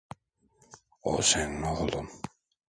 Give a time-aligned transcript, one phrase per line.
[1.11, 2.07] O senin oğlun.